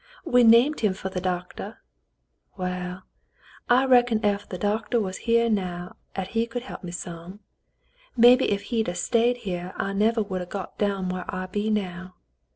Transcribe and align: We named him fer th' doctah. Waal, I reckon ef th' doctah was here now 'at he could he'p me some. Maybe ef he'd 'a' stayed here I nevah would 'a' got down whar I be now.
We 0.25 0.43
named 0.43 0.79
him 0.79 0.95
fer 0.95 1.09
th' 1.09 1.21
doctah. 1.21 1.77
Waal, 2.57 3.03
I 3.69 3.85
reckon 3.85 4.25
ef 4.25 4.49
th' 4.49 4.59
doctah 4.59 4.99
was 4.99 5.17
here 5.29 5.47
now 5.47 5.95
'at 6.15 6.29
he 6.29 6.47
could 6.47 6.63
he'p 6.63 6.83
me 6.83 6.91
some. 6.91 7.41
Maybe 8.17 8.51
ef 8.51 8.61
he'd 8.61 8.89
'a' 8.89 8.95
stayed 8.95 9.37
here 9.45 9.73
I 9.77 9.93
nevah 9.93 10.23
would 10.23 10.41
'a' 10.41 10.47
got 10.47 10.79
down 10.79 11.09
whar 11.09 11.25
I 11.29 11.45
be 11.45 11.69
now. 11.69 12.15